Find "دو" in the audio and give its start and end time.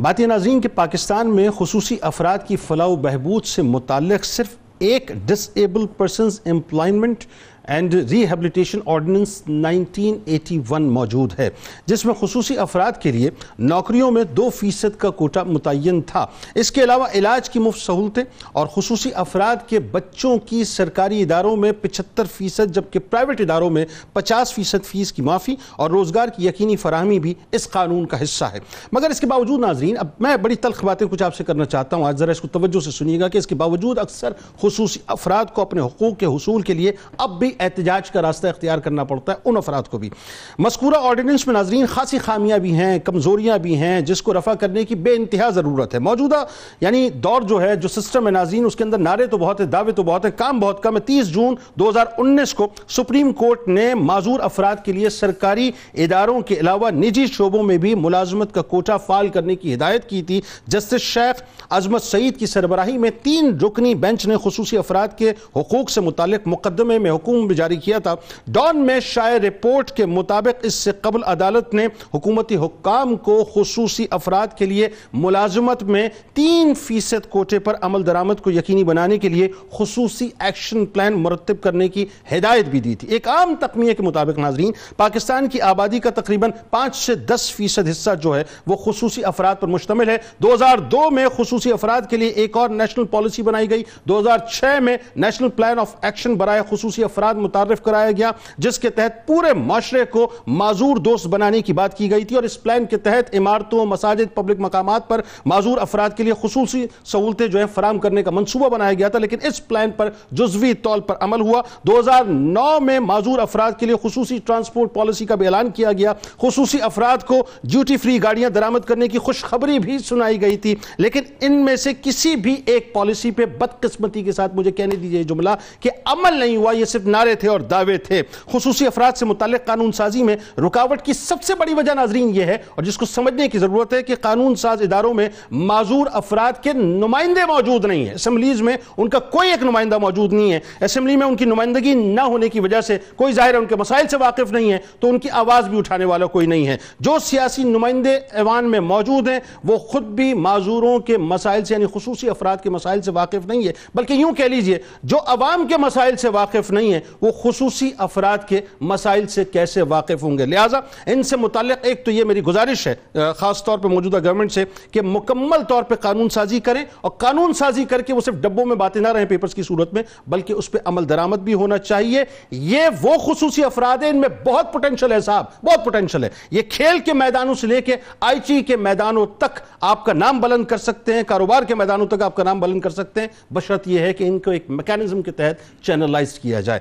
14.24-14.50, 51.74-51.88, 90.38-90.54, 90.78-91.10, 94.04-94.18, 111.82-112.00